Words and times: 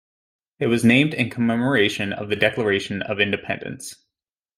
It 0.57 0.65
was 0.65 0.83
named 0.83 1.13
in 1.13 1.29
commemoration 1.29 2.11
of 2.11 2.29
the 2.29 2.35
Declaration 2.35 3.03
of 3.03 3.19
Independence. 3.19 4.03